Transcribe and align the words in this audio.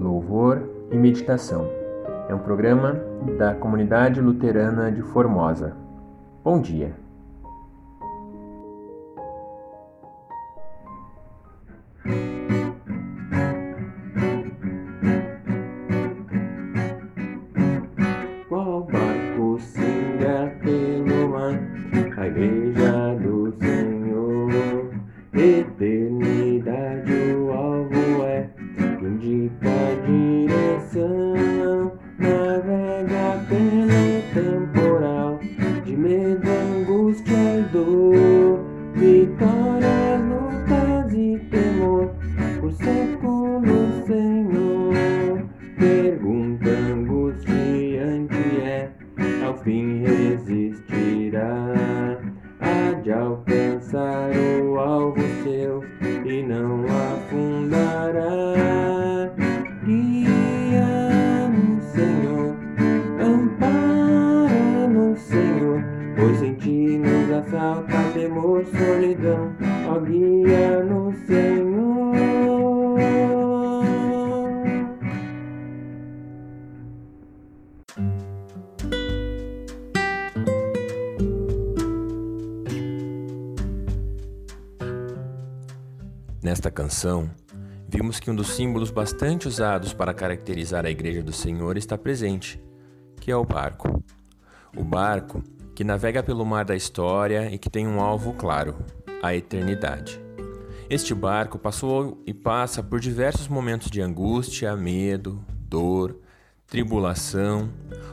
Louvor 0.00 0.62
e 0.90 0.96
Meditação 0.96 1.66
é 2.28 2.34
um 2.34 2.38
programa 2.38 2.94
da 3.38 3.54
Comunidade 3.54 4.20
Luterana 4.20 4.90
de 4.90 5.02
Formosa. 5.02 5.76
Bom 6.42 6.60
dia. 6.60 7.03
Resistirá, 51.34 52.18
há 52.60 52.92
de 53.00 53.12
alcançar 53.12 54.30
o 54.62 54.78
alvo 54.78 55.20
seu 55.42 55.82
e 56.24 56.42
não 56.42 56.84
afundará. 56.84 58.54
Guia-nos, 59.84 61.14
Senhor, 61.84 62.54
ampara-nos, 63.20 65.18
Senhor, 65.20 65.82
pois 66.16 66.42
em 66.42 66.54
ti 66.54 66.98
nos 66.98 67.30
assalta 67.30 67.96
temor, 68.14 68.64
solidão, 68.66 69.52
ó 69.88 69.98
guia-nos, 70.00 70.93
Nesta 86.44 86.70
canção, 86.70 87.30
vimos 87.88 88.20
que 88.20 88.30
um 88.30 88.36
dos 88.36 88.48
símbolos 88.48 88.90
bastante 88.90 89.48
usados 89.48 89.94
para 89.94 90.12
caracterizar 90.12 90.84
a 90.84 90.90
Igreja 90.90 91.22
do 91.22 91.32
Senhor 91.32 91.78
está 91.78 91.96
presente, 91.96 92.62
que 93.18 93.30
é 93.30 93.36
o 93.36 93.46
barco. 93.46 94.04
O 94.76 94.84
barco 94.84 95.42
que 95.74 95.82
navega 95.82 96.22
pelo 96.22 96.44
mar 96.44 96.66
da 96.66 96.76
história 96.76 97.50
e 97.50 97.56
que 97.56 97.70
tem 97.70 97.88
um 97.88 97.98
alvo 97.98 98.34
claro, 98.34 98.76
a 99.22 99.34
eternidade. 99.34 100.20
Este 100.90 101.14
barco 101.14 101.58
passou 101.58 102.22
e 102.26 102.34
passa 102.34 102.82
por 102.82 103.00
diversos 103.00 103.48
momentos 103.48 103.90
de 103.90 104.02
angústia, 104.02 104.76
medo, 104.76 105.42
dor, 105.66 106.20
tribulação, 106.66 107.70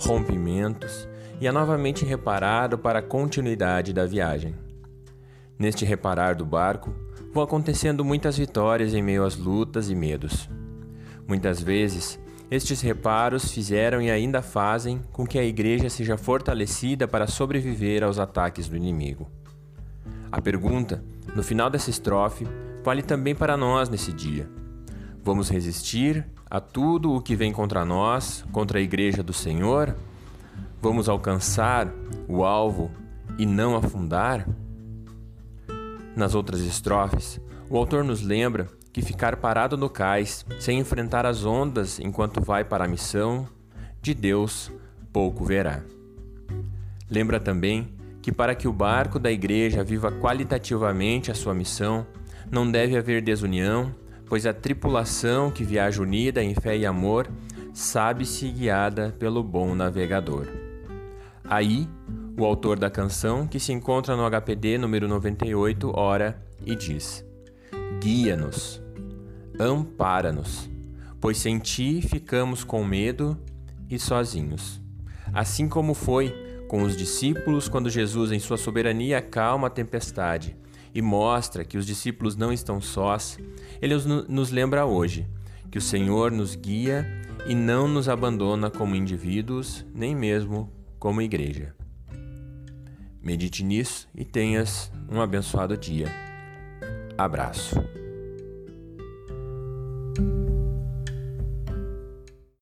rompimentos 0.00 1.08
e 1.40 1.48
é 1.48 1.50
novamente 1.50 2.04
reparado 2.04 2.78
para 2.78 3.00
a 3.00 3.02
continuidade 3.02 3.92
da 3.92 4.06
viagem. 4.06 4.54
Neste 5.58 5.84
reparar 5.84 6.34
do 6.34 6.44
barco, 6.44 6.94
vão 7.32 7.42
acontecendo 7.42 8.04
muitas 8.04 8.36
vitórias 8.36 8.94
em 8.94 9.02
meio 9.02 9.24
às 9.24 9.36
lutas 9.36 9.90
e 9.90 9.94
medos. 9.94 10.48
Muitas 11.26 11.60
vezes, 11.62 12.18
estes 12.50 12.80
reparos 12.82 13.50
fizeram 13.50 14.02
e 14.02 14.10
ainda 14.10 14.42
fazem 14.42 15.00
com 15.12 15.26
que 15.26 15.38
a 15.38 15.44
igreja 15.44 15.88
seja 15.88 16.18
fortalecida 16.18 17.08
para 17.08 17.26
sobreviver 17.26 18.02
aos 18.02 18.18
ataques 18.18 18.68
do 18.68 18.76
inimigo. 18.76 19.30
A 20.30 20.40
pergunta, 20.40 21.02
no 21.34 21.42
final 21.42 21.70
dessa 21.70 21.90
estrofe, 21.90 22.46
vale 22.84 23.02
também 23.02 23.34
para 23.34 23.56
nós 23.56 23.88
nesse 23.88 24.12
dia. 24.12 24.48
Vamos 25.24 25.48
resistir 25.48 26.26
a 26.50 26.60
tudo 26.60 27.14
o 27.14 27.22
que 27.22 27.36
vem 27.36 27.52
contra 27.52 27.84
nós, 27.84 28.44
contra 28.52 28.78
a 28.78 28.82
igreja 28.82 29.22
do 29.22 29.32
Senhor? 29.32 29.96
Vamos 30.82 31.08
alcançar 31.08 31.88
o 32.28 32.44
alvo 32.44 32.90
e 33.38 33.46
não 33.46 33.76
afundar? 33.76 34.46
Nas 36.14 36.34
outras 36.34 36.60
estrofes, 36.60 37.40
o 37.70 37.76
autor 37.76 38.04
nos 38.04 38.22
lembra 38.22 38.68
que 38.92 39.00
ficar 39.00 39.36
parado 39.36 39.76
no 39.76 39.88
cais, 39.88 40.44
sem 40.60 40.78
enfrentar 40.78 41.24
as 41.24 41.44
ondas 41.44 41.98
enquanto 41.98 42.42
vai 42.42 42.62
para 42.62 42.84
a 42.84 42.88
missão, 42.88 43.48
de 44.00 44.12
Deus 44.12 44.70
pouco 45.12 45.44
verá. 45.44 45.82
Lembra 47.10 47.40
também 47.40 47.94
que 48.20 48.30
para 48.30 48.54
que 48.54 48.68
o 48.68 48.72
barco 48.72 49.18
da 49.18 49.32
igreja 49.32 49.82
viva 49.82 50.12
qualitativamente 50.12 51.30
a 51.30 51.34
sua 51.34 51.54
missão, 51.54 52.06
não 52.50 52.70
deve 52.70 52.96
haver 52.96 53.22
desunião, 53.22 53.94
pois 54.26 54.46
a 54.46 54.52
tripulação 54.52 55.50
que 55.50 55.64
viaja 55.64 56.02
unida 56.02 56.42
em 56.42 56.54
fé 56.54 56.76
e 56.76 56.86
amor 56.86 57.28
sabe-se 57.72 58.48
guiada 58.48 59.14
pelo 59.18 59.42
bom 59.42 59.74
navegador. 59.74 60.46
Aí, 61.44 61.88
o 62.38 62.44
autor 62.44 62.78
da 62.78 62.90
canção, 62.90 63.46
que 63.46 63.60
se 63.60 63.72
encontra 63.72 64.16
no 64.16 64.28
HPD 64.28 64.78
número 64.78 65.06
98, 65.06 65.92
ora 65.94 66.42
e 66.64 66.74
diz: 66.74 67.24
Guia-nos, 68.00 68.82
ampara-nos, 69.58 70.68
pois 71.20 71.38
sem 71.38 71.58
ti 71.58 72.00
ficamos 72.02 72.64
com 72.64 72.84
medo 72.84 73.38
e 73.88 73.98
sozinhos. 73.98 74.80
Assim 75.32 75.68
como 75.68 75.94
foi 75.94 76.34
com 76.68 76.82
os 76.82 76.96
discípulos 76.96 77.68
quando 77.68 77.90
Jesus, 77.90 78.32
em 78.32 78.38
sua 78.38 78.56
soberania, 78.56 79.18
acalma 79.18 79.66
a 79.66 79.70
tempestade 79.70 80.56
e 80.94 81.00
mostra 81.00 81.64
que 81.64 81.78
os 81.78 81.86
discípulos 81.86 82.36
não 82.36 82.52
estão 82.52 82.80
sós, 82.80 83.38
ele 83.80 83.94
nos 84.28 84.50
lembra 84.50 84.84
hoje 84.84 85.26
que 85.70 85.78
o 85.78 85.82
Senhor 85.82 86.30
nos 86.30 86.54
guia 86.54 87.06
e 87.46 87.54
não 87.54 87.88
nos 87.88 88.08
abandona 88.08 88.70
como 88.70 88.94
indivíduos, 88.94 89.86
nem 89.94 90.14
mesmo 90.14 90.70
como 90.98 91.22
igreja. 91.22 91.74
Medite 93.22 93.62
nisso 93.62 94.08
e 94.14 94.24
tenhas 94.24 94.90
um 95.08 95.20
abençoado 95.20 95.76
dia. 95.76 96.08
Abraço. 97.16 98.01